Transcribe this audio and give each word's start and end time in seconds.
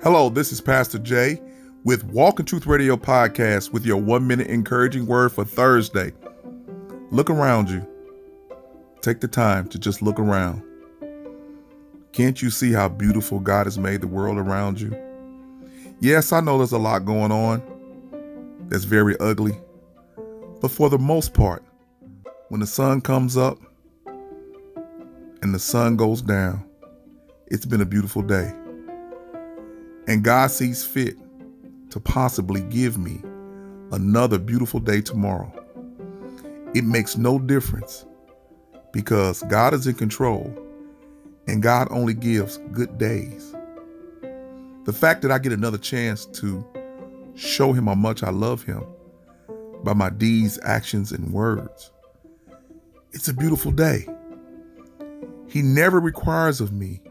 Hello, 0.00 0.28
this 0.28 0.52
is 0.52 0.60
Pastor 0.60 1.00
Jay 1.00 1.42
with 1.82 2.04
Walk 2.04 2.38
in 2.38 2.46
Truth 2.46 2.66
Radio 2.66 2.96
podcast 2.96 3.72
with 3.72 3.84
your 3.84 3.96
one 3.96 4.28
minute 4.28 4.46
encouraging 4.46 5.06
word 5.06 5.32
for 5.32 5.44
Thursday. 5.44 6.12
Look 7.10 7.28
around 7.28 7.68
you. 7.68 7.84
Take 9.00 9.18
the 9.18 9.26
time 9.26 9.66
to 9.70 9.78
just 9.78 10.00
look 10.00 10.20
around. 10.20 10.62
Can't 12.12 12.40
you 12.40 12.48
see 12.48 12.70
how 12.70 12.88
beautiful 12.88 13.40
God 13.40 13.66
has 13.66 13.76
made 13.76 14.00
the 14.00 14.06
world 14.06 14.38
around 14.38 14.80
you? 14.80 14.96
Yes, 15.98 16.32
I 16.32 16.38
know 16.42 16.58
there's 16.58 16.70
a 16.70 16.78
lot 16.78 17.04
going 17.04 17.32
on 17.32 17.60
that's 18.68 18.84
very 18.84 19.18
ugly, 19.18 19.58
but 20.60 20.70
for 20.70 20.88
the 20.88 20.98
most 20.98 21.34
part, 21.34 21.64
when 22.50 22.60
the 22.60 22.68
sun 22.68 23.00
comes 23.00 23.36
up 23.36 23.58
and 25.42 25.52
the 25.52 25.58
sun 25.58 25.96
goes 25.96 26.22
down, 26.22 26.64
it's 27.48 27.66
been 27.66 27.80
a 27.80 27.86
beautiful 27.86 28.22
day. 28.22 28.54
And 30.08 30.24
God 30.24 30.50
sees 30.50 30.84
fit 30.84 31.16
to 31.90 32.00
possibly 32.00 32.62
give 32.62 32.96
me 32.96 33.20
another 33.92 34.38
beautiful 34.38 34.80
day 34.80 35.02
tomorrow. 35.02 35.52
It 36.74 36.84
makes 36.84 37.18
no 37.18 37.38
difference 37.38 38.06
because 38.92 39.42
God 39.44 39.74
is 39.74 39.86
in 39.86 39.94
control 39.94 40.50
and 41.46 41.62
God 41.62 41.88
only 41.90 42.14
gives 42.14 42.56
good 42.72 42.96
days. 42.96 43.54
The 44.84 44.94
fact 44.94 45.20
that 45.22 45.30
I 45.30 45.38
get 45.38 45.52
another 45.52 45.76
chance 45.76 46.24
to 46.24 46.66
show 47.34 47.74
him 47.74 47.86
how 47.86 47.94
much 47.94 48.22
I 48.22 48.30
love 48.30 48.62
him 48.62 48.84
by 49.84 49.92
my 49.92 50.08
deeds, 50.08 50.58
actions, 50.62 51.12
and 51.12 51.34
words, 51.34 51.90
it's 53.12 53.28
a 53.28 53.34
beautiful 53.34 53.72
day. 53.72 54.06
He 55.48 55.60
never 55.60 56.00
requires 56.00 56.62
of 56.62 56.72
me 56.72 57.02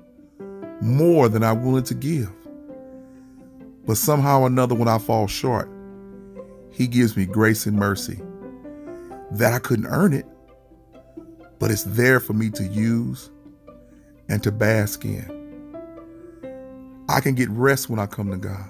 more 0.82 1.30
than 1.30 1.44
I'm 1.44 1.64
willing 1.64 1.84
to 1.84 1.94
give. 1.94 2.32
But 3.88 3.96
somehow 3.96 4.42
or 4.42 4.48
another, 4.48 4.76
when 4.76 4.90
I 4.90 4.98
fall 4.98 5.28
short, 5.28 5.72
He 6.72 6.88
gives 6.88 7.16
me 7.16 7.26
grace 7.26 7.66
and 7.66 7.78
mercy 7.78 8.22
that 9.32 9.54
I 9.54 9.60
couldn't 9.60 9.88
earn 9.88 10.14
it, 10.14 10.26
but 11.58 11.72
it's 11.72 11.84
there 11.84 12.20
for 12.20 12.34
me 12.34 12.50
to 12.52 12.64
use 12.66 13.32
and 14.30 14.44
to 14.44 14.52
bask 14.52 15.06
in. 15.06 15.34
I 17.10 17.22
can 17.22 17.34
get 17.34 17.50
rest 17.50 17.90
when 17.90 18.00
I 18.00 18.06
come 18.06 18.30
to 18.30 18.38
God 18.38 18.70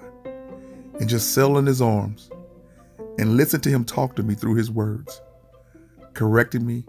and 1.00 1.10
just 1.10 1.34
settle 1.34 1.58
in 1.58 1.66
His 1.66 1.82
arms 1.82 2.30
and 3.18 3.36
listen 3.36 3.60
to 3.62 3.70
Him 3.70 3.86
talk 3.86 4.16
to 4.18 4.24
me 4.24 4.36
through 4.36 4.56
His 4.56 4.70
words, 4.70 5.20
correcting 6.14 6.66
me, 6.66 6.86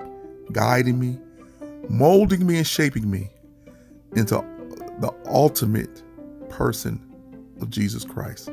guiding 0.52 1.00
me, 1.00 1.18
molding 1.88 2.46
me, 2.46 2.58
and 2.58 2.66
shaping 2.66 3.10
me 3.10 3.30
into 4.14 4.34
the 5.00 5.14
ultimate 5.26 6.02
person 6.50 7.07
of 7.60 7.70
Jesus 7.70 8.04
Christ. 8.04 8.50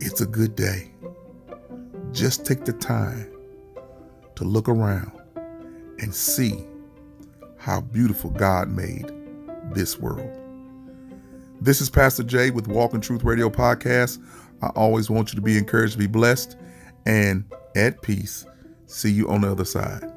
It's 0.00 0.20
a 0.20 0.26
good 0.26 0.56
day. 0.56 0.90
Just 2.12 2.44
take 2.44 2.64
the 2.64 2.72
time 2.72 3.30
to 4.36 4.44
look 4.44 4.68
around 4.68 5.12
and 5.98 6.14
see 6.14 6.64
how 7.58 7.80
beautiful 7.80 8.30
God 8.30 8.68
made 8.70 9.12
this 9.72 9.98
world. 9.98 10.30
This 11.60 11.80
is 11.82 11.90
Pastor 11.90 12.22
Jay 12.22 12.50
with 12.50 12.68
Walk 12.68 12.94
in 12.94 13.02
Truth 13.02 13.22
Radio 13.22 13.50
Podcast. 13.50 14.18
I 14.62 14.68
always 14.68 15.10
want 15.10 15.30
you 15.30 15.36
to 15.36 15.42
be 15.42 15.58
encouraged, 15.58 15.98
be 15.98 16.06
blessed, 16.06 16.56
and 17.04 17.44
at 17.76 18.00
peace. 18.02 18.46
See 18.86 19.10
you 19.10 19.28
on 19.28 19.42
the 19.42 19.50
other 19.50 19.66
side. 19.66 20.09